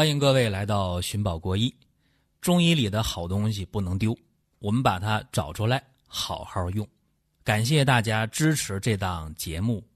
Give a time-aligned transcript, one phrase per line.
[0.00, 1.70] 欢迎各位来到寻宝国医。
[2.40, 4.16] 中医里的好东西不能丢，
[4.58, 6.88] 我们把它找出来，好好用。
[7.44, 9.86] 感谢大家支持这档节目，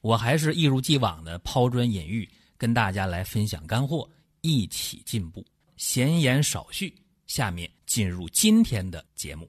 [0.00, 4.08] 我还是一如既往的抛砖引玉，跟大家来分享干货，
[4.40, 5.44] 一起进步。
[5.76, 6.94] 闲言少叙，
[7.26, 9.46] 下面进入今天的节目。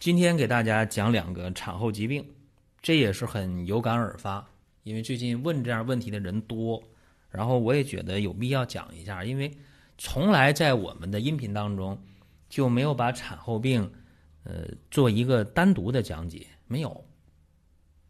[0.00, 2.28] 今天给大家讲两个产后疾病，
[2.80, 4.44] 这也是很有感而发，
[4.82, 6.82] 因为最近问这样问题的人多。
[7.32, 9.56] 然后我也觉得有必要讲一下，因为
[9.96, 12.00] 从来在我们的音频当中
[12.48, 13.90] 就没有把产后病，
[14.44, 17.04] 呃，做一个单独的讲解，没有。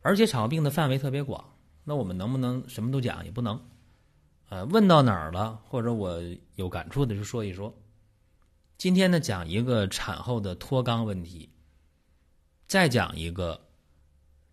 [0.00, 1.54] 而且产后病的范围特别广，
[1.84, 3.24] 那我们能不能什么都讲？
[3.24, 3.64] 也不能。
[4.48, 6.20] 呃，问到哪儿了，或者我
[6.56, 7.72] 有感触的就说一说。
[8.76, 11.48] 今天呢，讲一个产后的脱肛问题，
[12.66, 13.68] 再讲一个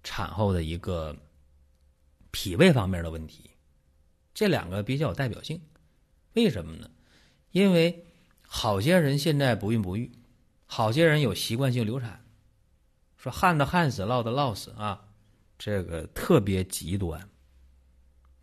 [0.04, 1.18] 产后的一个
[2.30, 3.50] 脾胃方面的问题。
[4.34, 5.62] 这两个比较有代表性，
[6.34, 6.90] 为什么呢？
[7.52, 8.06] 因为
[8.42, 10.12] 好些人现在不孕不育，
[10.66, 12.24] 好些人有习惯性流产，
[13.18, 15.08] 说旱的旱死，涝的涝死啊，
[15.58, 17.28] 这个特别极端。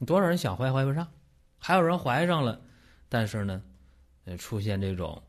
[0.04, 1.08] 多少人想怀怀不上，
[1.58, 2.60] 还有人怀上了，
[3.08, 3.62] 但是呢，
[4.38, 5.22] 出现这种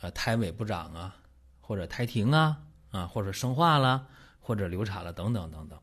[0.00, 1.16] 呃胎尾不长啊，
[1.60, 4.06] 或者胎停啊，啊，或者生化了，
[4.38, 5.78] 或者流产了，等等等等。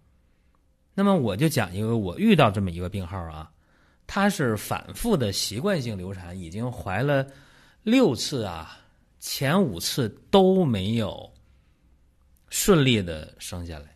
[0.94, 3.52] 那么我就讲一个我遇到这么一个病号啊。
[4.08, 7.28] 她是反复的习惯性流产，已经怀了
[7.84, 8.80] 六次啊，
[9.20, 11.30] 前五次都没有
[12.50, 13.96] 顺利的生下来。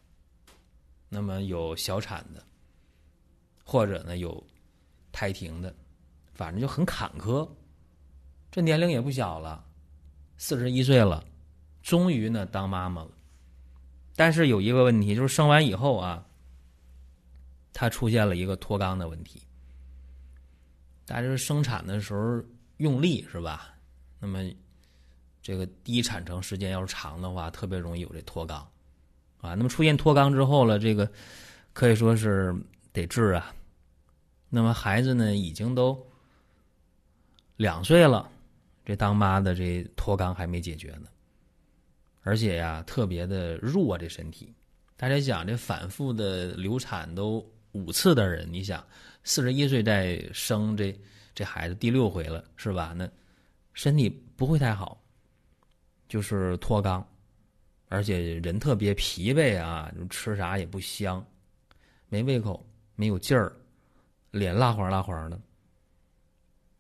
[1.08, 2.44] 那么有小产的，
[3.64, 4.44] 或者呢有
[5.12, 5.74] 胎停的，
[6.34, 7.50] 反正就很坎坷。
[8.52, 9.66] 这年龄也不小了，
[10.38, 11.24] 四十一岁了，
[11.82, 13.12] 终于呢当妈妈了。
[14.16, 16.26] 但是有一个问题，就是生完以后啊，
[17.72, 19.42] 她出现了一个脱肛的问题。
[21.12, 22.42] 大家说生产的时候
[22.78, 23.74] 用力是吧？
[24.18, 24.50] 那么
[25.42, 28.64] 这个低产程时间要是长的话，特别容易有这脱肛
[29.42, 29.54] 啊。
[29.54, 31.12] 那么出现脱肛之后了，这个
[31.74, 32.56] 可以说是
[32.94, 33.54] 得治啊。
[34.48, 36.02] 那么孩子呢，已经都
[37.58, 38.32] 两岁了，
[38.86, 41.10] 这当妈的这脱肛还没解决呢，
[42.22, 44.54] 而且呀，特别的弱这身体。
[44.96, 48.82] 大家想，这反复的流产都五次的人，你想？
[49.24, 50.98] 四十一岁再生这
[51.34, 52.94] 这孩子第六回了是吧？
[52.96, 53.10] 那
[53.74, 55.02] 身体不会太好，
[56.08, 57.04] 就是脱肛，
[57.88, 61.26] 而且人特别疲惫啊，吃啥也不香，
[62.10, 63.56] 没胃口，没有劲儿，
[64.32, 65.40] 脸蜡黄蜡黄的，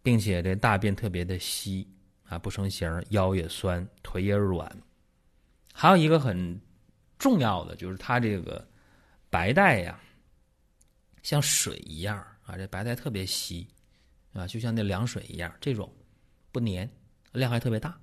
[0.03, 1.87] 并且这大便特别的稀
[2.27, 4.75] 啊，不成形，腰也酸，腿也软。
[5.73, 6.59] 还有一个很
[7.17, 8.67] 重要的就是他这个
[9.29, 9.97] 白带呀，
[11.23, 12.25] 像水一样。
[12.43, 13.67] 啊，这白带特别稀，
[14.33, 15.93] 啊，就像那凉水一样，这种
[16.51, 16.89] 不粘，
[17.33, 17.97] 量还特别大。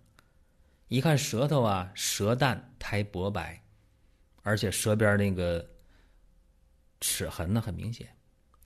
[0.88, 3.62] 一看舌头啊，舌淡苔薄白，
[4.42, 5.68] 而且舌边那个
[7.00, 8.08] 齿痕呢很明显。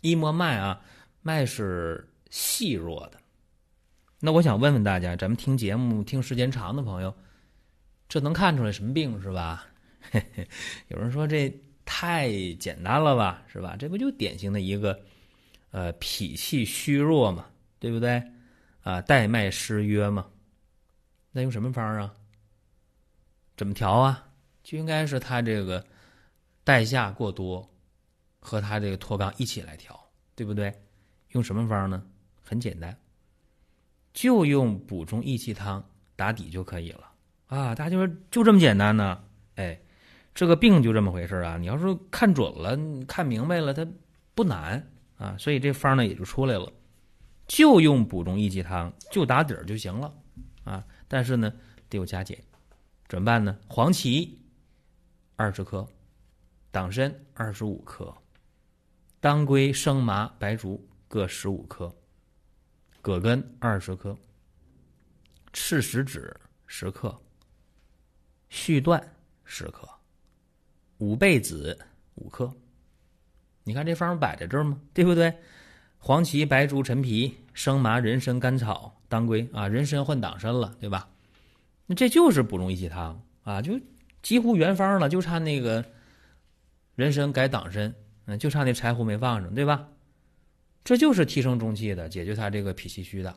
[0.02, 0.80] 一摸脉啊，
[1.20, 3.18] 脉是细弱的。
[4.20, 7.12] 那我想问问大家，咱们听节目听时间长的朋友，
[8.08, 9.66] 这能看出来什么病是吧？
[10.88, 11.52] 有人说这
[11.84, 13.74] 太简单了吧，是吧？
[13.76, 15.00] 这不就典型的一个。
[15.72, 17.46] 呃，脾气虚弱嘛，
[17.78, 18.22] 对不对？
[18.82, 20.26] 啊，带脉失约嘛，
[21.32, 22.14] 那用什么方啊？
[23.56, 24.28] 怎么调啊？
[24.62, 25.84] 就应该是他这个
[26.62, 27.68] 带下过多，
[28.38, 29.98] 和他这个脱肛一起来调，
[30.34, 30.72] 对不对？
[31.30, 32.02] 用什么方呢？
[32.42, 32.96] 很简单，
[34.12, 35.82] 就用补中益气汤
[36.14, 37.10] 打底就可以了
[37.46, 37.74] 啊！
[37.74, 39.24] 大家就说就这么简单呢？
[39.54, 39.80] 哎，
[40.34, 41.56] 这个病就这么回事啊！
[41.56, 43.86] 你要说看准了、看明白了，它
[44.34, 44.91] 不难。
[45.22, 46.72] 啊，所以这方呢也就出来了，
[47.46, 50.12] 就用补中益气汤，就打底儿就行了，
[50.64, 51.52] 啊，但是呢
[51.88, 52.36] 得有加减，
[53.08, 53.56] 怎么办呢？
[53.68, 54.36] 黄芪
[55.36, 55.86] 二十克，
[56.72, 58.12] 党参二十五克，
[59.20, 61.94] 当归、生麻、白术各十五克，
[63.00, 64.18] 葛根二十克，
[65.52, 66.34] 赤石脂
[66.66, 67.16] 十克，
[68.48, 69.00] 续断
[69.44, 69.88] 十克，
[70.98, 71.78] 五倍子
[72.16, 72.52] 五克。
[73.64, 74.80] 你看这方摆在这儿吗？
[74.92, 75.34] 对不对？
[75.98, 81.08] 黄芪、白术、陈皮、生麻、人参、甘草、当归啊，人参换党参了，对吧？
[81.86, 83.78] 那这就是补中益气汤啊，就
[84.20, 85.84] 几乎原方了，就差那个
[86.96, 87.94] 人参改党参，
[88.26, 89.88] 嗯，就差那柴胡没放上，对吧？
[90.82, 93.32] 这就是提升中气的，解决他这个脾气虚的。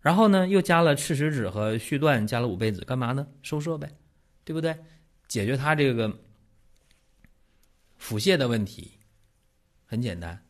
[0.00, 3.24] 然后呢，又加了赤石脂和续断，加了五倍子，干嘛呢？
[3.42, 3.88] 收摄呗，
[4.42, 4.76] 对不对？
[5.28, 6.12] 解决他这个
[7.96, 8.90] 腹泻的问题。
[9.92, 10.42] 很简单，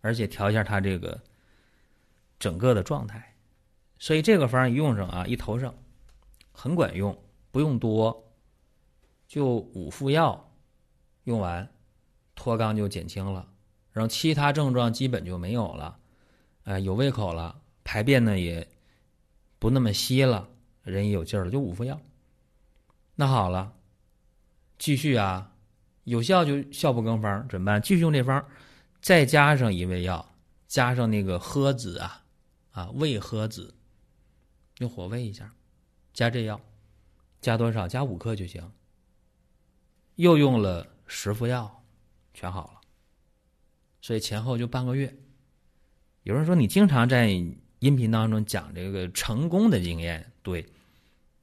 [0.00, 1.20] 而且调一下他这个
[2.40, 3.36] 整个的状态。
[4.00, 5.72] 所以这个方一用上啊，一头上
[6.50, 7.16] 很管用，
[7.52, 8.34] 不用多，
[9.28, 10.52] 就五副药
[11.22, 11.72] 用完，
[12.34, 13.52] 脱肛就减轻了，
[13.92, 16.00] 然后其他症状基本就没有了，
[16.64, 18.66] 呃，有胃口了，排便呢也
[19.60, 20.48] 不那么稀了，
[20.82, 22.00] 人也有劲儿了，就五副药。
[23.14, 23.74] 那好了，
[24.76, 25.53] 继续啊，
[26.04, 27.82] 有效就效不更方，怎么办？
[27.82, 28.44] 继续用这方，
[29.00, 30.34] 再加上一味药，
[30.66, 32.24] 加上那个诃子啊，
[32.70, 33.74] 啊，胃诃子。
[34.78, 35.54] 用火煨一下，
[36.12, 36.60] 加这药，
[37.40, 37.86] 加多少？
[37.86, 38.70] 加五克就行。
[40.16, 41.82] 又用了十副药，
[42.32, 42.80] 全好了。
[44.00, 45.16] 所以前后就半个月。
[46.24, 47.28] 有人说你经常在
[47.78, 50.66] 音频当中讲这个成功的经验，对，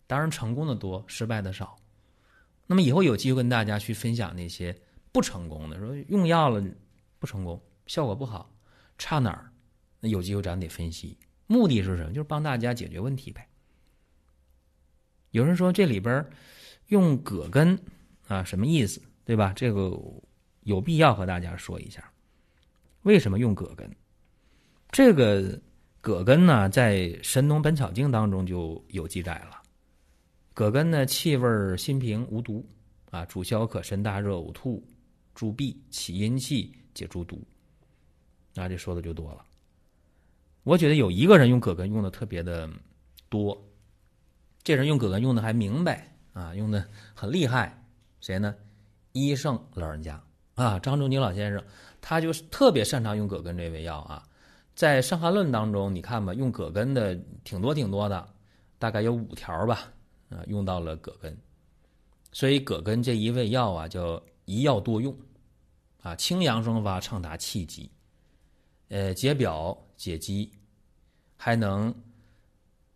[0.07, 1.77] 当然成功的多，失败的少。
[2.67, 4.75] 那么以后有机会跟大家去分享那些
[5.11, 6.63] 不成功的，说用药了
[7.19, 8.53] 不成功，效果不好，
[8.97, 9.51] 差哪儿？
[9.99, 11.17] 那有机会咱得分析。
[11.47, 12.13] 目的是什么？
[12.13, 13.47] 就是帮大家解决问题呗。
[15.31, 16.25] 有人说这里边
[16.87, 17.77] 用葛根
[18.27, 19.01] 啊，什么意思？
[19.25, 19.53] 对吧？
[19.55, 19.91] 这个
[20.61, 22.11] 有必要和大家说一下，
[23.03, 23.89] 为什么用葛根？
[24.91, 25.61] 这个
[26.01, 29.60] 葛根呢，在《神农本草经》当中就有记载了。
[30.61, 32.63] 葛根呢，气味辛平，无毒
[33.09, 34.79] 啊，主消渴、身大热、呕吐、
[35.33, 37.41] 助痹、起阴气、解诸毒。
[38.53, 39.43] 那这说的就多了。
[40.61, 42.69] 我觉得有一个人用葛根用的特别的
[43.27, 43.59] 多，
[44.61, 47.83] 这人用葛根用的还明白啊，用的很厉害。
[48.19, 48.53] 谁呢？
[49.13, 50.23] 医圣老人家
[50.53, 51.63] 啊，张仲景老先生，
[52.01, 54.21] 他就特别擅长用葛根这味药啊。
[54.75, 58.29] 在《伤寒论》当中，你看吧，用葛根的挺多挺多的，
[58.77, 59.91] 大概有五条吧，
[60.31, 61.37] 啊，用到了葛根。
[62.31, 65.15] 所以葛根这一味药啊，叫一药多用，
[66.01, 67.91] 啊，清阳生发，畅达气机。
[68.87, 70.51] 呃，解表解肌，
[71.37, 71.93] 还能，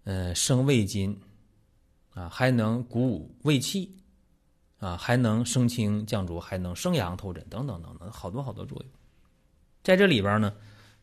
[0.05, 1.17] 呃，生胃津，
[2.13, 3.95] 啊，还能鼓舞胃气，
[4.77, 8.91] 啊，还能升清降浊，还能生阳透疹，等等等等，好多好多作用。
[9.83, 10.53] 在这里边呢，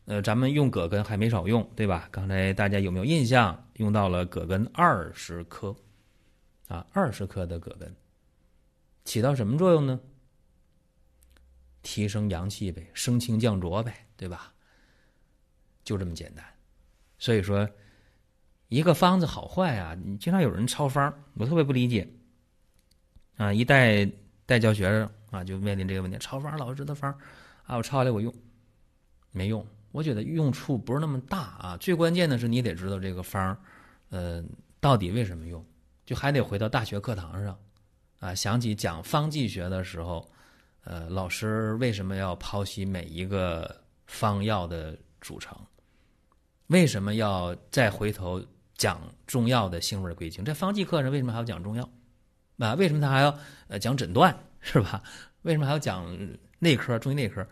[0.05, 2.07] 呃，咱们用葛根还没少用，对吧？
[2.11, 3.67] 刚才大家有没有印象？
[3.77, 5.75] 用到了葛根二十克，
[6.67, 7.95] 啊，二十克的葛根，
[9.05, 9.99] 起到什么作用呢？
[11.81, 14.53] 提升阳气呗，升清降浊呗，对吧？
[15.83, 16.45] 就这么简单，
[17.17, 17.69] 所以说，
[18.69, 22.07] 一个方子好坏啊，你经常有人抄方，我特别不理解。
[23.35, 24.09] 啊，一代
[24.45, 27.11] 代教学生啊，就面临这个问题：抄方老师知道方，
[27.65, 28.33] 啊，我抄下来我用，
[29.31, 29.67] 没用。
[29.91, 31.77] 我觉得用处不是那么大啊。
[31.77, 33.61] 最关键的是你得知道这个方，
[34.09, 34.41] 呃，
[34.79, 35.65] 到底为什么用，
[36.05, 37.57] 就还得回到大学课堂上，
[38.19, 40.29] 啊，想起讲方剂学的时候，
[40.83, 45.57] 呃，老师为什么要剖析每一个方药的组成？
[46.67, 48.43] 为什么要再回头
[48.75, 50.43] 讲中药的性味归经？
[50.43, 51.87] 这方剂课上为什么还要讲中药？
[52.57, 55.01] 啊，为什么他还要呃讲诊断是吧？
[55.41, 56.05] 为什么还要讲
[56.59, 57.45] 内科、中医内科？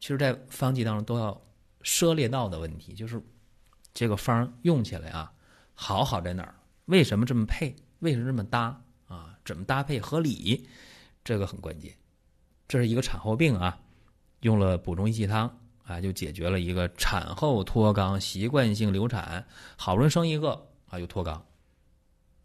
[0.00, 1.40] 其实，在方剂当中都要
[1.82, 3.22] 涉猎到的问题，就是
[3.92, 5.32] 这个方用起来啊，
[5.74, 6.54] 好好在哪儿？
[6.90, 7.74] 为什么这么配？
[8.00, 8.82] 为什么这么搭？
[9.06, 10.68] 啊，怎么搭配合理？
[11.24, 11.94] 这个很关键。
[12.68, 13.78] 这是一个产后病啊，
[14.40, 15.56] 用了补中益气汤。
[15.82, 19.44] 啊，就解决了一个产后脱肛、习惯性流产，
[19.76, 20.50] 好不容易生一个
[20.88, 21.40] 啊，又脱肛。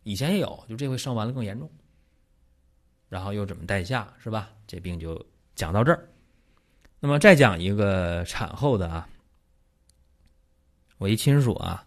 [0.02, 1.70] 以前也有，就这回生完了更严重。
[3.08, 4.50] 然后又怎么带下是吧？
[4.66, 6.10] 这病就讲到这儿。
[7.00, 9.08] 那么再讲一个产后的啊，
[10.98, 11.86] 我一亲属啊，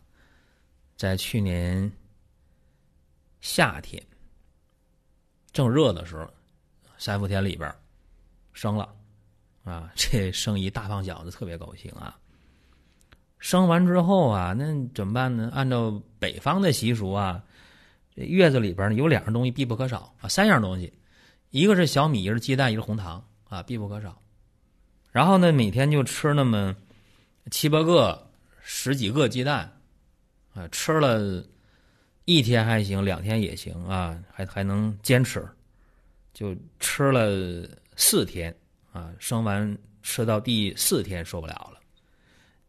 [0.97, 1.91] 在去年
[3.41, 4.03] 夏天
[5.53, 6.29] 正热的时候，
[6.97, 7.73] 三伏天里边
[8.53, 8.95] 生了。
[9.65, 12.19] 啊， 这生一大胖小子特别高兴啊！
[13.39, 14.65] 生完之后啊，那
[14.95, 15.51] 怎么办呢？
[15.53, 17.45] 按照北方的习俗啊，
[18.15, 20.91] 月子里边呢有两样东西必不可少啊，三样东西，
[21.51, 24.21] 一个是小米，一个是鸡蛋，一个是红糖啊，必不可少。
[25.13, 26.75] 然后呢，每天就吃那么
[27.51, 28.27] 七八个、
[28.63, 29.71] 十几个鸡蛋
[30.55, 31.45] 啊，吃了
[32.29, 35.49] 一天还行，两天也行啊，还还能坚持，
[36.35, 37.67] 就吃了
[37.97, 38.55] 四天。
[38.93, 41.81] 啊，生完吃到第四天受不了了，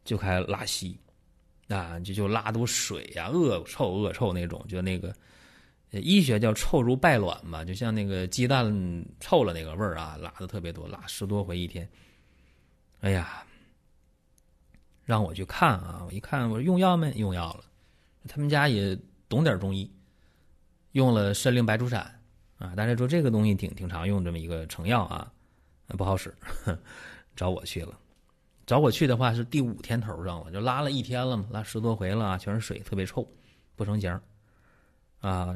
[0.02, 0.98] 就开始拉稀，
[1.68, 5.14] 啊，就就拉都水呀，恶臭恶臭那种，就那个
[5.90, 8.64] 医学叫臭如败卵嘛，就像那个鸡蛋
[9.20, 11.86] 臭了那个味儿啊，拉的特别多，拉十多回一天。
[13.00, 13.44] 哎呀，
[15.04, 17.12] 让我去看啊，我一看，我说用药没？
[17.12, 17.64] 用药了。
[18.26, 18.96] 他们家也
[19.30, 19.90] 懂点中医，
[20.92, 22.20] 用了参苓白术散
[22.58, 25.32] 啊，大家说这个东西挺挺常用，这么一个成药啊。
[25.96, 26.34] 不好使，
[27.34, 27.98] 找我去了。
[28.66, 33.26] 找我去的话是第五天头上了，就拉了一天了嘛，拉十多回了啊，全是水，特别臭，
[33.74, 34.20] 不成形
[35.20, 35.54] 啊。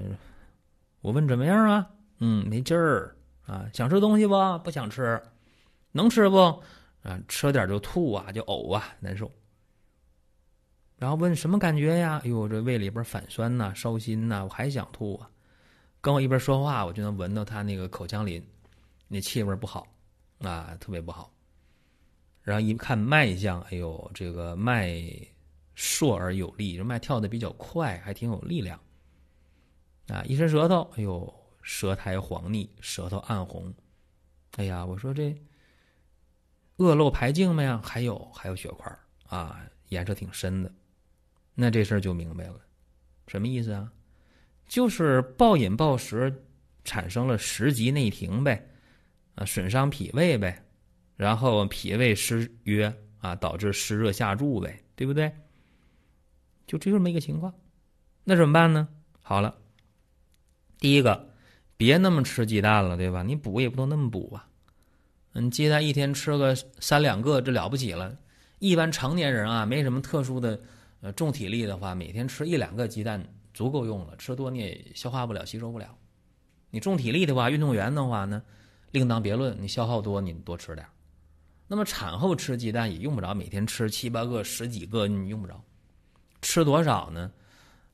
[1.00, 1.90] 我问怎么样啊？
[2.18, 3.14] 嗯，没劲儿
[3.46, 4.34] 啊，想吃东西不？
[4.64, 5.20] 不想吃，
[5.92, 6.62] 能吃不？
[7.02, 9.30] 啊，吃了点就吐啊，就呕啊，难受。
[11.04, 12.18] 然后问什么感觉呀？
[12.24, 15.30] 哎呦，这胃里边反酸呐，烧心呐，我还想吐啊。
[16.00, 18.42] 跟我一边说话，我就能闻到他那个口腔里
[19.06, 19.86] 那气味不好
[20.38, 21.30] 啊，特别不好。
[22.40, 24.98] 然后一看脉象，哎呦，这个脉
[25.74, 28.80] 硕而有力，这脉跳的比较快，还挺有力量。
[30.08, 33.70] 啊，一伸舌头，哎呦，舌苔黄腻，舌头暗红。
[34.56, 35.36] 哎呀，我说这
[36.76, 37.78] 恶露排净没呀？
[37.84, 38.90] 还有，还有血块
[39.28, 40.72] 啊，颜色挺深的。
[41.54, 42.60] 那这事儿就明白了，
[43.26, 43.90] 什么意思啊？
[44.66, 46.42] 就是暴饮暴食
[46.84, 48.66] 产生了食积内停呗，
[49.34, 50.60] 啊，损伤脾胃呗。
[51.16, 55.32] 然后脾胃失约啊，导致湿热下注呗，对不对？
[56.66, 57.54] 就这么一个情况，
[58.24, 58.88] 那怎么办呢？
[59.22, 59.54] 好了，
[60.80, 61.30] 第一个，
[61.76, 63.22] 别那么吃鸡蛋了，对吧？
[63.22, 64.48] 你补也不能那么补啊。
[65.34, 68.16] 嗯，鸡蛋一天吃个三两个，这了不起了。
[68.58, 70.60] 一般成年人啊，没什么特殊的
[71.04, 74.16] 呃重体力的话，每天吃一两个鸡蛋足够用了。
[74.16, 75.94] 吃多你也消化不了，吸收不了。
[76.70, 78.42] 你重体力的话，运动员的话呢，
[78.90, 79.54] 另当别论。
[79.60, 80.86] 你消耗多，你多吃点。
[81.66, 85.62] 那么产后吃鸡蛋也用不着每天吃七八个、十几个，你用不着。
[86.40, 87.30] 吃多少呢？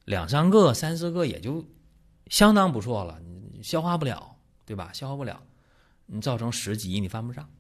[0.05, 1.65] 两三个、三四个也就
[2.29, 3.19] 相当不错了。
[3.25, 4.93] 你消化不了，对吧？
[4.93, 5.43] 消化不了，
[6.07, 7.51] 你造成食积，你犯不上。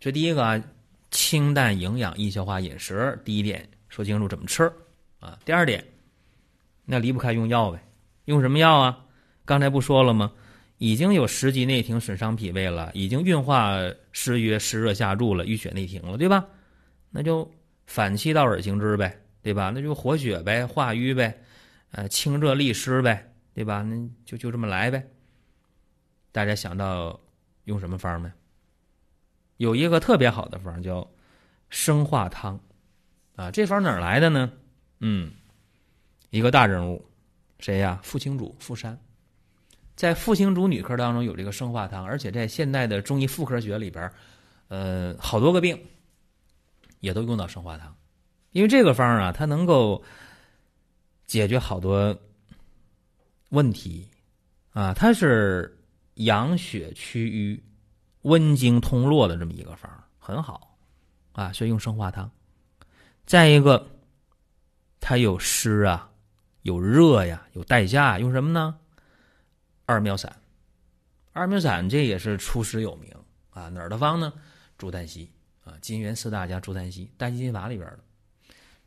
[0.00, 0.60] 这第一个啊，
[1.12, 4.72] 清淡、营养、易消化饮食，第一点说清楚怎么吃
[5.18, 5.38] 啊。
[5.44, 5.84] 第二点，
[6.86, 7.78] 那离不开用药呗。
[8.24, 9.04] 用什么药啊？
[9.44, 10.32] 刚才不说了吗？
[10.78, 13.76] 已经有食积内停损伤脾胃了，已经运化
[14.12, 16.46] 湿约湿热下注了，淤血内停了，对吧？
[17.10, 17.52] 那就
[17.86, 19.70] 反其道而行之呗，对吧？
[19.74, 21.42] 那就活血呗，化瘀呗，
[21.90, 23.82] 呃，清热利湿呗，对吧？
[23.82, 25.06] 那就就这么来呗。
[26.32, 27.20] 大家想到
[27.64, 28.30] 用什么方没？
[29.58, 31.06] 有一个特别好的方叫
[31.68, 32.58] 生化汤，
[33.40, 34.52] 啊，这方哪来的呢？
[34.98, 35.32] 嗯，
[36.28, 37.02] 一个大人物，
[37.58, 37.98] 谁呀？
[38.02, 38.98] 傅青主，傅山。
[39.96, 44.12] 在傅青主女科当中有这个生化汤，而且在现代的中医妇科学里边，
[44.68, 45.82] 呃，好多个病
[46.98, 47.96] 也都用到生化汤，
[48.50, 50.04] 因为这个方啊，它能够
[51.24, 52.14] 解决好多
[53.48, 54.06] 问题
[54.74, 55.82] 啊，它是
[56.16, 57.64] 养血祛瘀、
[58.20, 60.76] 温经通络的这么一个方，很好
[61.32, 62.30] 啊，所以用生化汤。
[63.26, 63.86] 再一个，
[65.00, 66.10] 它有湿啊，
[66.62, 68.78] 有热呀，有代下，用什么呢？
[69.86, 70.34] 二妙散，
[71.32, 73.12] 二妙散这也是出师有名
[73.50, 74.32] 啊，哪儿的方呢？
[74.78, 75.30] 朱丹溪
[75.64, 77.98] 啊，金元四大家朱丹溪《丹溪心法》里边的。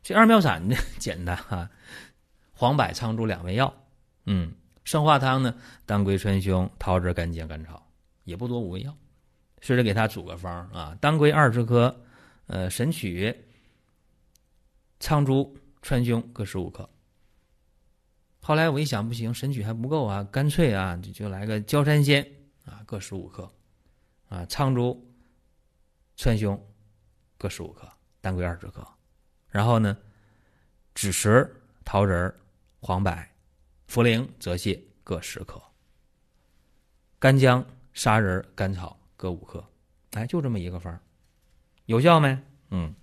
[0.02, 1.70] 这二妙散呢， 简单哈，
[2.52, 3.72] 黄柏、苍术两味药，
[4.26, 4.52] 嗯，
[4.84, 5.54] 生化汤呢，
[5.86, 7.90] 当归、川芎、桃仁、干姜、甘草，
[8.24, 8.94] 也不多，五味药。
[9.60, 12.02] 试着给他组个方啊，当归二十克，
[12.48, 13.34] 呃，神曲、
[15.04, 16.88] 苍术、川芎各十五克。
[18.40, 22.26] 后来我一想，不行，神曲还不够啊，干脆啊，就就来个焦山仙
[22.64, 23.52] 啊，各十五克，
[24.30, 25.06] 啊，苍术、
[26.16, 26.58] 川芎
[27.36, 27.86] 各十五克，
[28.22, 28.82] 当归二十克，
[29.50, 29.94] 然后呢，
[30.94, 32.34] 枳实、桃仁、
[32.80, 33.12] 黄柏、
[33.86, 35.62] 茯苓、泽泻各十克，
[37.18, 39.62] 干姜、砂仁、甘草各五克，
[40.12, 40.98] 哎，就这么一个方
[41.84, 42.38] 有效没？
[42.70, 42.94] 嗯，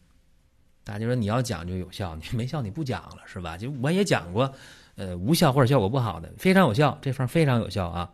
[0.83, 3.57] 大家说你要讲就有效，你没效你不讲了是吧？
[3.57, 4.53] 就我也讲过。
[4.95, 8.13] 呃，无效或者效果不好的，非常有效，这方非常有效啊！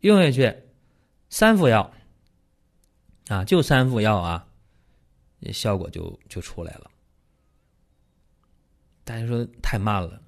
[0.00, 0.56] 用下去
[1.28, 1.92] 三副药
[3.26, 4.46] 啊，就三副药啊，
[5.52, 6.88] 效果就就出来了。
[9.04, 10.22] 大家说太慢了，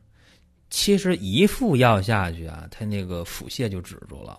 [0.68, 4.36] 其实一副药下去啊，它那个腹泻就止住了。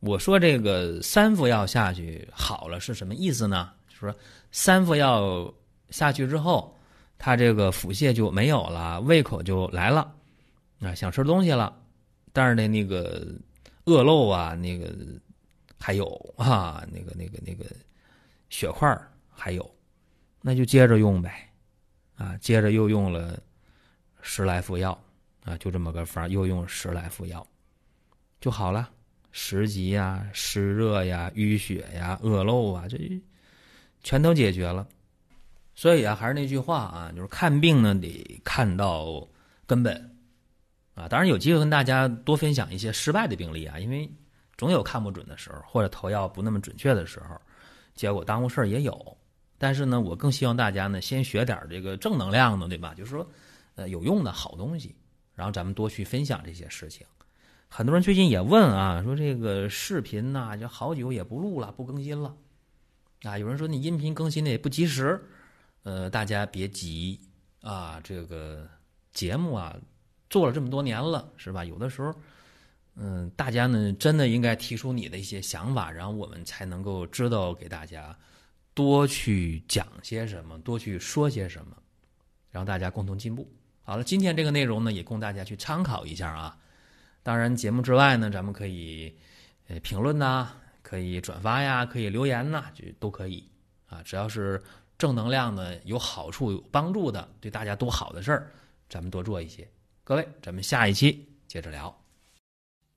[0.00, 3.72] 我说这个三副药下去好了是什么意思呢？
[3.86, 4.14] 就是说
[4.50, 5.54] 三副药
[5.90, 6.70] 下去之后。
[7.16, 10.14] 他这个腹泻就没有了，胃口就来了，
[10.80, 11.80] 啊，想吃东西了，
[12.32, 13.24] 但是呢，那个
[13.84, 14.92] 恶露啊，那个
[15.78, 17.64] 还有啊，那个那个那个
[18.50, 19.00] 血块
[19.30, 19.74] 还有，
[20.42, 21.48] 那就接着用呗，
[22.16, 23.38] 啊，接着又用了
[24.20, 25.00] 十来副药，
[25.44, 27.46] 啊，就这么个方又用十来副药
[28.40, 28.90] 就好了，
[29.30, 32.98] 食积呀、湿热呀、淤血呀、恶露啊，这
[34.02, 34.86] 全都解决了。
[35.74, 39.26] 所以啊，还是那句话啊，就是看病呢得看到
[39.66, 39.94] 根本，
[40.94, 44.10] 啊，当然有机会跟大家多分享一些失败的病例啊，因为
[44.56, 47.40] 总有看不准的时候，或者投药不那么准确的时候，
[47.94, 49.16] 结果耽误事儿也有。
[49.56, 52.92] 但是呢，我更希望大家呢先学点这个正能量的，对吧？
[52.94, 53.28] 就是说，
[53.76, 54.94] 呃，有用的好东西，
[55.34, 57.06] 然后咱们多去分享这些事情。
[57.68, 62.34] 很多人最近也问啊，说这个视频呐，就好久也不录了，不更新了。
[63.22, 65.20] 啊，有人说你音频更新的也不及时，
[65.84, 67.20] 呃，大家别急
[67.60, 68.68] 啊，这个
[69.12, 69.76] 节目啊
[70.28, 71.64] 做了这么多年了，是吧？
[71.64, 72.12] 有的时候，
[72.96, 78.18] 嗯，大家呢真的应该提出你的一些想法，然后我们才能够知道给大家
[78.74, 81.76] 多去讲些什么，多去说些什么，
[82.50, 83.48] 让大家共同进步。
[83.82, 86.56] 好了，今天这个内容呢，也供大家去参考一下啊。
[87.22, 89.14] 当然，节目之外呢，咱们可以
[89.68, 90.50] 呃评论呐，
[90.82, 93.46] 可以转发呀，可以留言呐，就都可以
[93.86, 94.02] 啊。
[94.02, 94.62] 只要是
[94.96, 98.50] 正能量的、有好处、有帮助的、对大家都好的事儿，
[98.88, 99.68] 咱们多做一些。
[100.04, 101.94] 各位，咱们下一期接着聊。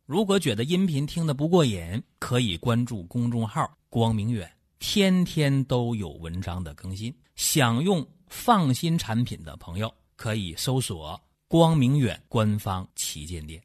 [0.06, 4.50] 如果觉得音频听得不过瘾，可以关注公众号“光明远”，
[4.80, 7.14] 天天都有文章的更新。
[7.36, 13.62] 想用放心产品的朋友，可以搜索“光明远”官方旗舰店。